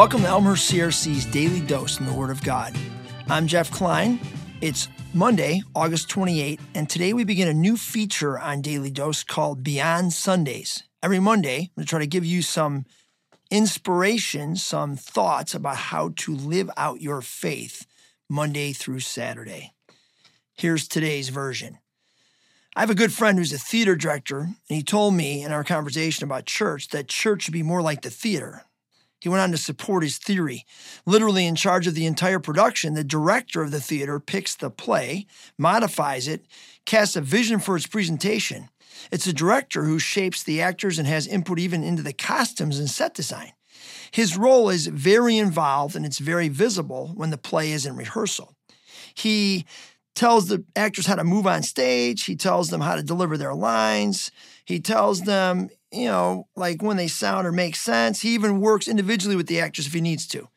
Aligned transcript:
Welcome 0.00 0.22
to 0.22 0.28
Elmhurst 0.28 0.72
CRC's 0.72 1.26
Daily 1.26 1.60
Dose 1.60 2.00
in 2.00 2.06
the 2.06 2.14
Word 2.14 2.30
of 2.30 2.42
God. 2.42 2.74
I'm 3.28 3.46
Jeff 3.46 3.70
Klein. 3.70 4.18
It's 4.62 4.88
Monday, 5.12 5.60
August 5.74 6.08
28, 6.08 6.58
and 6.74 6.88
today 6.88 7.12
we 7.12 7.22
begin 7.22 7.48
a 7.48 7.52
new 7.52 7.76
feature 7.76 8.38
on 8.38 8.62
Daily 8.62 8.90
Dose 8.90 9.22
called 9.22 9.62
Beyond 9.62 10.14
Sundays. 10.14 10.84
Every 11.02 11.20
Monday, 11.20 11.58
I'm 11.58 11.70
going 11.76 11.84
to 11.84 11.90
try 11.90 11.98
to 11.98 12.06
give 12.06 12.24
you 12.24 12.40
some 12.40 12.86
inspiration, 13.50 14.56
some 14.56 14.96
thoughts 14.96 15.54
about 15.54 15.76
how 15.76 16.14
to 16.16 16.34
live 16.34 16.70
out 16.78 17.02
your 17.02 17.20
faith 17.20 17.84
Monday 18.26 18.72
through 18.72 19.00
Saturday. 19.00 19.74
Here's 20.54 20.88
today's 20.88 21.28
version. 21.28 21.76
I 22.74 22.80
have 22.80 22.88
a 22.88 22.94
good 22.94 23.12
friend 23.12 23.36
who's 23.36 23.52
a 23.52 23.58
theater 23.58 23.96
director, 23.96 24.38
and 24.38 24.56
he 24.66 24.82
told 24.82 25.12
me 25.12 25.44
in 25.44 25.52
our 25.52 25.62
conversation 25.62 26.24
about 26.24 26.46
church 26.46 26.88
that 26.88 27.08
church 27.08 27.42
should 27.42 27.52
be 27.52 27.62
more 27.62 27.82
like 27.82 28.00
the 28.00 28.08
theater. 28.08 28.64
He 29.20 29.28
went 29.28 29.42
on 29.42 29.50
to 29.52 29.58
support 29.58 30.02
his 30.02 30.18
theory. 30.18 30.64
Literally 31.04 31.46
in 31.46 31.54
charge 31.54 31.86
of 31.86 31.94
the 31.94 32.06
entire 32.06 32.40
production, 32.40 32.94
the 32.94 33.04
director 33.04 33.62
of 33.62 33.70
the 33.70 33.80
theater 33.80 34.18
picks 34.18 34.54
the 34.54 34.70
play, 34.70 35.26
modifies 35.58 36.26
it, 36.26 36.46
casts 36.86 37.16
a 37.16 37.20
vision 37.20 37.60
for 37.60 37.76
its 37.76 37.86
presentation. 37.86 38.70
It's 39.10 39.26
the 39.26 39.32
director 39.32 39.84
who 39.84 39.98
shapes 39.98 40.42
the 40.42 40.62
actors 40.62 40.98
and 40.98 41.06
has 41.06 41.26
input 41.26 41.58
even 41.58 41.84
into 41.84 42.02
the 42.02 42.12
costumes 42.12 42.78
and 42.78 42.88
set 42.88 43.14
design. 43.14 43.52
His 44.10 44.36
role 44.36 44.70
is 44.70 44.86
very 44.86 45.36
involved 45.36 45.94
and 45.94 46.04
it's 46.04 46.18
very 46.18 46.48
visible 46.48 47.12
when 47.14 47.30
the 47.30 47.38
play 47.38 47.72
is 47.72 47.86
in 47.86 47.96
rehearsal. 47.96 48.54
He 49.14 49.66
tells 50.14 50.48
the 50.48 50.64
actors 50.76 51.06
how 51.06 51.14
to 51.14 51.24
move 51.24 51.46
on 51.46 51.62
stage, 51.62 52.24
he 52.24 52.36
tells 52.36 52.70
them 52.70 52.80
how 52.80 52.96
to 52.96 53.02
deliver 53.02 53.36
their 53.38 53.54
lines, 53.54 54.30
he 54.64 54.80
tells 54.80 55.22
them 55.22 55.70
you 55.92 56.06
know, 56.06 56.46
like 56.56 56.82
when 56.82 56.96
they 56.96 57.08
sound 57.08 57.46
or 57.46 57.52
make 57.52 57.76
sense. 57.76 58.20
He 58.20 58.34
even 58.34 58.60
works 58.60 58.88
individually 58.88 59.36
with 59.36 59.46
the 59.46 59.60
actors 59.60 59.86
if 59.86 59.92
he 59.92 60.00
needs 60.00 60.26
to. 60.28 60.48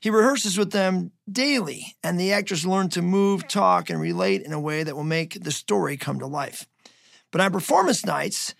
He 0.00 0.10
rehearses 0.10 0.58
with 0.58 0.72
them 0.72 1.12
daily, 1.30 1.96
and 2.02 2.20
the 2.20 2.32
actors 2.32 2.66
learn 2.66 2.90
to 2.90 3.00
move, 3.00 3.48
talk, 3.48 3.88
and 3.88 4.00
relate 4.00 4.42
in 4.42 4.52
a 4.52 4.60
way 4.60 4.82
that 4.82 4.94
will 4.94 5.04
make 5.04 5.42
the 5.42 5.50
story 5.50 5.96
come 5.96 6.18
to 6.18 6.26
life. 6.26 6.66
But 7.30 7.40
on 7.40 7.52
performance 7.52 8.04
nights, 8.04 8.54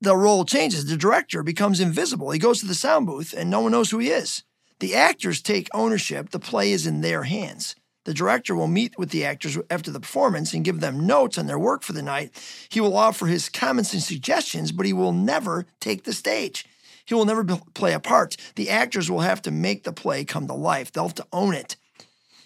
the 0.00 0.16
role 0.16 0.46
changes. 0.46 0.86
The 0.86 0.96
director 0.96 1.42
becomes 1.42 1.80
invisible. 1.80 2.30
He 2.30 2.38
goes 2.38 2.60
to 2.60 2.66
the 2.66 2.74
sound 2.74 3.06
booth, 3.06 3.34
and 3.36 3.50
no 3.50 3.60
one 3.60 3.72
knows 3.72 3.90
who 3.90 3.98
he 3.98 4.08
is. 4.08 4.42
The 4.80 4.94
actors 4.94 5.42
take 5.42 5.68
ownership. 5.74 6.30
The 6.30 6.38
play 6.38 6.72
is 6.72 6.86
in 6.86 7.02
their 7.02 7.24
hands. 7.24 7.76
The 8.04 8.14
director 8.14 8.54
will 8.54 8.68
meet 8.68 8.98
with 8.98 9.10
the 9.10 9.24
actors 9.24 9.58
after 9.70 9.90
the 9.90 10.00
performance 10.00 10.52
and 10.52 10.64
give 10.64 10.80
them 10.80 11.06
notes 11.06 11.38
on 11.38 11.46
their 11.46 11.58
work 11.58 11.82
for 11.82 11.92
the 11.92 12.02
night. 12.02 12.32
He 12.68 12.80
will 12.80 12.96
offer 12.96 13.26
his 13.26 13.48
comments 13.48 13.92
and 13.94 14.02
suggestions, 14.02 14.72
but 14.72 14.86
he 14.86 14.92
will 14.92 15.12
never 15.12 15.66
take 15.80 16.04
the 16.04 16.12
stage. 16.12 16.66
He 17.06 17.14
will 17.14 17.24
never 17.24 17.44
play 17.44 17.92
a 17.92 18.00
part. 18.00 18.36
The 18.56 18.70
actors 18.70 19.10
will 19.10 19.20
have 19.20 19.42
to 19.42 19.50
make 19.50 19.84
the 19.84 19.92
play 19.92 20.24
come 20.24 20.46
to 20.46 20.54
life. 20.54 20.92
They'll 20.92 21.08
have 21.08 21.14
to 21.14 21.26
own 21.32 21.54
it. 21.54 21.76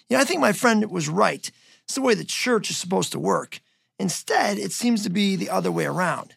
You 0.09 0.17
know, 0.17 0.21
I 0.21 0.25
think 0.25 0.41
my 0.41 0.53
friend 0.53 0.89
was 0.89 1.09
right. 1.09 1.51
It's 1.83 1.95
the 1.95 2.01
way 2.01 2.13
the 2.13 2.23
church 2.23 2.69
is 2.69 2.77
supposed 2.77 3.11
to 3.11 3.19
work. 3.19 3.59
Instead, 3.97 4.57
it 4.57 4.71
seems 4.71 5.03
to 5.03 5.09
be 5.09 5.35
the 5.35 5.49
other 5.49 5.71
way 5.71 5.85
around 5.85 6.35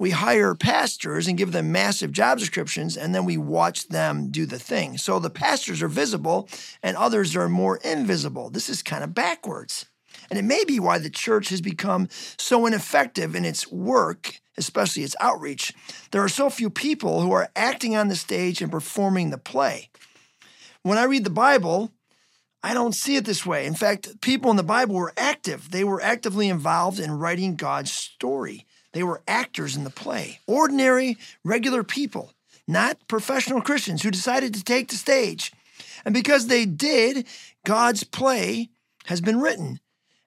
we 0.00 0.10
hire 0.10 0.54
pastors 0.54 1.28
and 1.28 1.36
give 1.36 1.52
them 1.52 1.70
massive 1.70 2.10
job 2.10 2.38
descriptions, 2.38 2.96
and 2.96 3.14
then 3.14 3.26
we 3.26 3.36
watch 3.36 3.88
them 3.88 4.30
do 4.30 4.46
the 4.46 4.58
thing. 4.58 4.96
So 4.96 5.18
the 5.18 5.28
pastors 5.28 5.82
are 5.82 5.88
visible 5.88 6.48
and 6.82 6.96
others 6.96 7.36
are 7.36 7.50
more 7.50 7.76
invisible. 7.84 8.48
This 8.48 8.70
is 8.70 8.82
kind 8.82 9.04
of 9.04 9.14
backwards. 9.14 9.84
And 10.30 10.38
it 10.38 10.44
may 10.44 10.64
be 10.64 10.80
why 10.80 10.98
the 10.98 11.10
church 11.10 11.50
has 11.50 11.60
become 11.60 12.08
so 12.38 12.64
ineffective 12.64 13.34
in 13.34 13.44
its 13.44 13.70
work, 13.70 14.40
especially 14.56 15.02
its 15.02 15.16
outreach. 15.20 15.74
There 16.12 16.24
are 16.24 16.30
so 16.30 16.48
few 16.48 16.70
people 16.70 17.20
who 17.20 17.32
are 17.32 17.50
acting 17.54 17.94
on 17.94 18.08
the 18.08 18.16
stage 18.16 18.62
and 18.62 18.72
performing 18.72 19.28
the 19.28 19.36
play. 19.36 19.90
When 20.82 20.96
I 20.96 21.04
read 21.04 21.24
the 21.24 21.30
Bible, 21.30 21.92
I 22.62 22.72
don't 22.72 22.94
see 22.94 23.16
it 23.16 23.26
this 23.26 23.44
way. 23.44 23.66
In 23.66 23.74
fact, 23.74 24.22
people 24.22 24.50
in 24.50 24.56
the 24.56 24.62
Bible 24.62 24.94
were 24.94 25.12
active. 25.18 25.70
They 25.70 25.84
were 25.84 26.00
actively 26.00 26.48
involved 26.48 26.98
in 26.98 27.18
writing 27.18 27.54
God's 27.54 27.92
story. 27.92 28.64
They 28.92 29.02
were 29.02 29.22
actors 29.28 29.76
in 29.76 29.84
the 29.84 29.90
play, 29.90 30.40
ordinary, 30.46 31.16
regular 31.44 31.84
people, 31.84 32.32
not 32.66 33.06
professional 33.08 33.60
Christians 33.60 34.02
who 34.02 34.10
decided 34.10 34.54
to 34.54 34.64
take 34.64 34.88
the 34.88 34.96
stage. 34.96 35.52
And 36.04 36.14
because 36.14 36.46
they 36.46 36.66
did, 36.66 37.26
God's 37.64 38.04
play 38.04 38.70
has 39.06 39.20
been 39.20 39.40
written. 39.40 39.80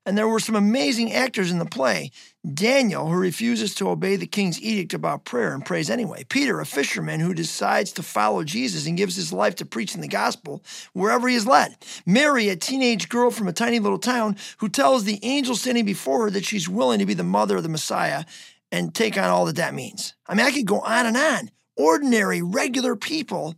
And 0.05 0.17
there 0.17 0.27
were 0.27 0.39
some 0.39 0.55
amazing 0.55 1.13
actors 1.13 1.49
in 1.49 1.59
the 1.59 1.65
play. 1.65 2.11
Daniel, 2.53 3.07
who 3.07 3.15
refuses 3.15 3.73
to 3.75 3.89
obey 3.89 4.17
the 4.17 4.27
king's 4.27 4.61
edict 4.61 4.93
about 4.93 5.23
prayer 5.23 5.53
and 5.53 5.65
prays 5.65 5.89
anyway. 5.89 6.25
Peter, 6.27 6.59
a 6.59 6.65
fisherman 6.65 7.21
who 7.21 7.33
decides 7.33 7.93
to 7.93 8.03
follow 8.03 8.43
Jesus 8.43 8.85
and 8.85 8.97
gives 8.97 9.15
his 9.15 9.31
life 9.31 9.55
to 9.55 9.65
preaching 9.65 10.01
the 10.01 10.09
gospel 10.09 10.61
wherever 10.91 11.29
he 11.29 11.35
is 11.35 11.47
led. 11.47 11.77
Mary, 12.05 12.49
a 12.49 12.57
teenage 12.57 13.07
girl 13.07 13.31
from 13.31 13.47
a 13.47 13.53
tiny 13.53 13.79
little 13.79 13.97
town 13.97 14.35
who 14.57 14.67
tells 14.67 15.05
the 15.05 15.19
angel 15.23 15.55
standing 15.55 15.85
before 15.85 16.23
her 16.23 16.29
that 16.31 16.45
she's 16.45 16.67
willing 16.67 16.99
to 16.99 17.05
be 17.05 17.13
the 17.13 17.23
mother 17.23 17.55
of 17.57 17.63
the 17.63 17.69
Messiah 17.69 18.25
and 18.73 18.93
take 18.93 19.17
on 19.17 19.29
all 19.29 19.45
that 19.45 19.55
that 19.55 19.73
means. 19.73 20.15
I 20.27 20.35
mean, 20.35 20.45
I 20.45 20.51
could 20.51 20.65
go 20.65 20.81
on 20.81 21.05
and 21.05 21.15
on. 21.15 21.49
Ordinary, 21.77 22.41
regular 22.41 22.95
people 22.95 23.55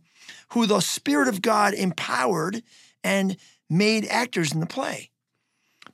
who 0.50 0.66
the 0.66 0.80
Spirit 0.80 1.26
of 1.26 1.42
God 1.42 1.74
empowered 1.74 2.62
and 3.02 3.36
made 3.68 4.06
actors 4.06 4.52
in 4.52 4.60
the 4.60 4.66
play. 4.66 5.10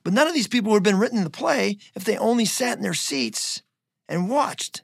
But 0.03 0.13
none 0.13 0.27
of 0.27 0.33
these 0.33 0.47
people 0.47 0.71
would 0.71 0.77
have 0.77 0.83
been 0.83 0.99
written 0.99 1.17
in 1.17 1.23
the 1.23 1.29
play 1.29 1.77
if 1.95 2.03
they 2.03 2.17
only 2.17 2.45
sat 2.45 2.77
in 2.77 2.83
their 2.83 2.93
seats 2.93 3.61
and 4.09 4.29
watched. 4.29 4.81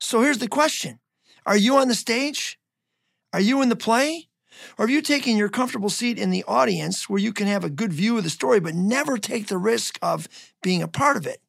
So 0.00 0.22
here's 0.22 0.38
the 0.38 0.48
question 0.48 0.98
Are 1.46 1.56
you 1.56 1.76
on 1.76 1.88
the 1.88 1.94
stage? 1.94 2.58
Are 3.32 3.40
you 3.40 3.62
in 3.62 3.68
the 3.68 3.76
play? 3.76 4.28
Or 4.76 4.86
have 4.86 4.90
you 4.90 5.00
taken 5.00 5.36
your 5.36 5.48
comfortable 5.48 5.90
seat 5.90 6.18
in 6.18 6.30
the 6.30 6.44
audience 6.48 7.08
where 7.08 7.20
you 7.20 7.32
can 7.32 7.46
have 7.46 7.64
a 7.64 7.70
good 7.70 7.92
view 7.92 8.18
of 8.18 8.24
the 8.24 8.30
story, 8.30 8.60
but 8.60 8.74
never 8.74 9.16
take 9.16 9.46
the 9.46 9.56
risk 9.56 9.98
of 10.02 10.28
being 10.62 10.82
a 10.82 10.88
part 10.88 11.16
of 11.16 11.26
it? 11.26 11.40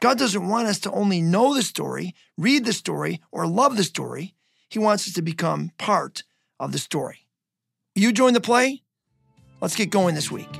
God 0.00 0.18
doesn't 0.18 0.48
want 0.48 0.68
us 0.68 0.78
to 0.80 0.92
only 0.92 1.20
know 1.20 1.54
the 1.54 1.62
story, 1.62 2.14
read 2.38 2.64
the 2.64 2.72
story, 2.72 3.20
or 3.30 3.46
love 3.46 3.76
the 3.76 3.84
story. 3.84 4.34
He 4.68 4.78
wants 4.78 5.06
us 5.06 5.14
to 5.14 5.22
become 5.22 5.72
part 5.78 6.22
of 6.58 6.72
the 6.72 6.78
story. 6.78 7.26
You 7.94 8.12
join 8.12 8.32
the 8.32 8.40
play? 8.40 8.82
Let's 9.60 9.76
get 9.76 9.90
going 9.90 10.14
this 10.14 10.30
week. 10.30 10.59